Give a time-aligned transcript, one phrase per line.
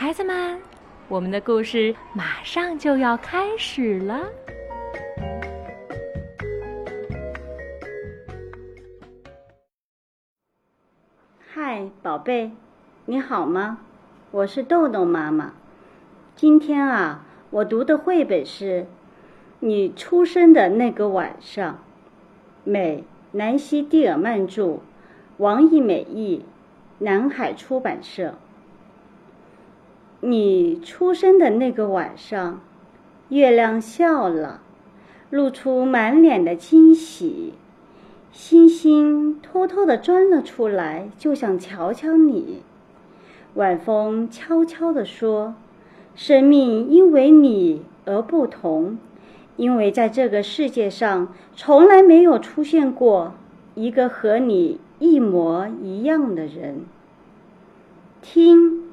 [0.00, 0.60] 孩子们，
[1.08, 4.28] 我们的故事马上就要开始了。
[11.48, 12.52] 嗨，宝贝，
[13.06, 13.80] 你好吗？
[14.30, 15.54] 我是豆豆妈妈。
[16.36, 18.82] 今天啊，我读的绘本是
[19.58, 21.74] 《你出生的那个晚上》，
[22.62, 24.78] 美，南希·蒂尔曼著，
[25.38, 26.44] 王艺美译，
[27.00, 28.34] 南海出版社。
[30.20, 32.60] 你出生的那个晚上，
[33.28, 34.60] 月亮笑了，
[35.30, 37.52] 露出满脸的惊喜。
[38.32, 42.62] 星星偷偷地钻了出来，就想瞧瞧你。
[43.54, 45.54] 晚风悄悄地说
[46.14, 48.98] ：“生命因为你而不同，
[49.56, 53.34] 因为在这个世界上从来没有出现过
[53.74, 56.82] 一个和你一模一样的人。”
[58.20, 58.87] 听，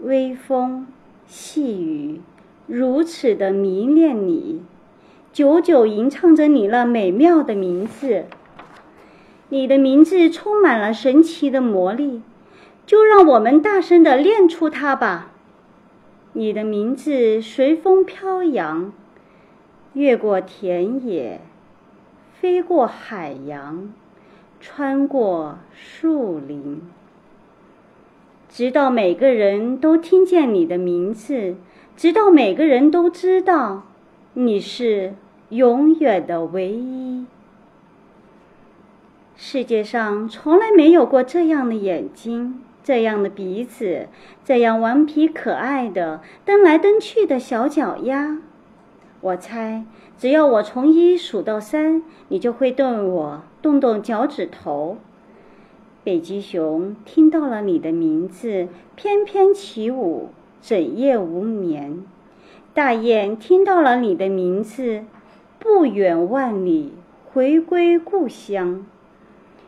[0.00, 0.86] 微风，
[1.26, 2.20] 细雨，
[2.68, 4.62] 如此的迷恋你，
[5.32, 8.26] 久久吟唱着你那美妙的名字。
[9.48, 12.22] 你的名字充满了神奇的魔力，
[12.86, 15.32] 就让我们大声地念出它吧。
[16.32, 18.92] 你的名字随风飘扬，
[19.94, 21.40] 越过田野，
[22.40, 23.92] 飞过海洋，
[24.60, 26.82] 穿过树林，
[28.48, 31.56] 直到每个人都听见你的名字，
[31.96, 33.84] 直到每个人都知道
[34.34, 35.14] 你是
[35.50, 37.26] 永远的唯一。
[39.36, 44.08] 世界上从来没有过这样的眼睛，这样的鼻子，
[44.44, 48.38] 这样顽皮可爱的蹬来蹬去的小脚丫。
[49.20, 49.84] 我猜，
[50.16, 54.96] 只要我从一数到三，你就会对我动动脚趾头。
[56.08, 60.30] 北极熊听到了你的名字，翩翩起舞，
[60.62, 62.02] 整夜无眠。
[62.72, 65.04] 大雁听到了你的名字，
[65.58, 66.94] 不远万里
[67.26, 68.86] 回归故乡。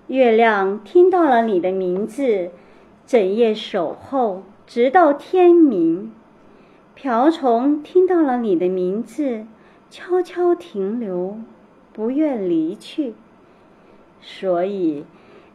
[0.06, 2.48] 月亮听到了你的名字，
[3.06, 6.10] 整夜守候，直到天明。
[6.94, 9.44] 瓢虫听到了你的名字，
[9.90, 11.36] 悄悄停留，
[11.92, 13.12] 不愿离去。
[14.22, 15.04] 所以，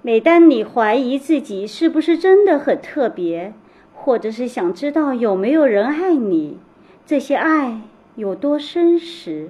[0.05, 3.55] 每当你怀疑自己是不是真的很特别，
[3.91, 6.59] 或者是想知道有没有人爱你，
[7.07, 7.81] 这些爱
[8.13, 9.49] 有多深时，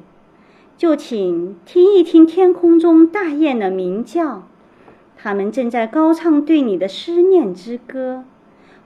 [0.77, 4.47] 就请听一听天空中大雁的鸣叫。
[5.17, 8.23] 他们正在高唱对你的思念之歌，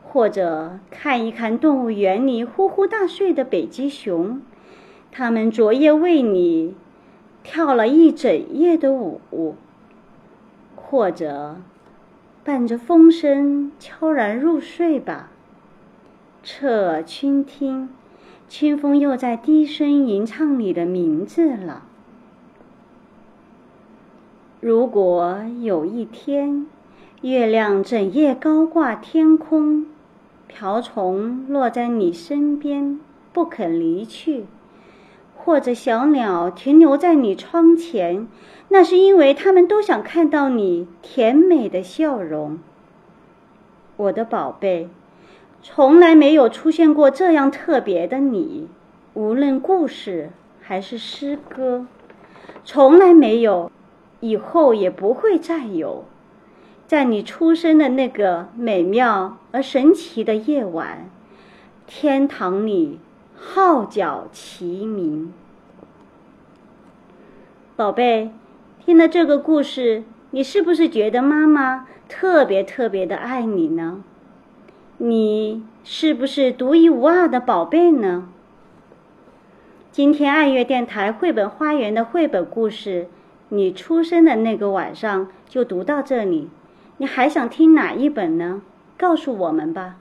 [0.01, 4.41] 或者看一看动物园里呼呼大睡的北极熊，
[5.12, 6.74] 他们昨夜为你
[7.44, 9.53] 跳了一整夜的舞，
[10.89, 11.57] 或者
[12.44, 15.29] 伴着风声悄然入睡吧。
[16.41, 17.89] 侧耳倾听，
[18.47, 21.83] 清风又在低声吟唱你的名字了。
[24.59, 26.66] 如果有一天，
[27.21, 29.85] 月亮整夜高挂天空，
[30.47, 33.00] 瓢虫落在你身边
[33.31, 34.45] 不肯离去，
[35.41, 38.27] 或者小鸟停留在你窗前，
[38.67, 42.59] 那是因为它们都想看到你甜美的笑容。
[43.95, 44.89] 我的宝贝，
[45.63, 48.67] 从来没有出现过这样特别的你，
[49.13, 51.88] 无论故事还是诗歌，
[52.63, 53.71] 从来没有。
[54.21, 56.03] 以后也不会再有，
[56.85, 61.09] 在你出生的那个美妙而神奇的夜晚，
[61.88, 63.00] 天堂里
[63.41, 65.31] 号角齐鸣。
[67.75, 68.31] 宝贝，
[68.85, 74.03] 听了这个故事，你是不是觉得妈妈特别特别的爱你呢？
[74.97, 78.27] 你是不是独一无二的宝贝呢？
[79.89, 83.07] 今天爱乐电台绘本花园的绘本故事。
[83.51, 86.50] 你出生的那个晚上就读到这里，
[86.97, 88.62] 你还想听哪一本呢？
[88.97, 89.95] 告诉我们吧。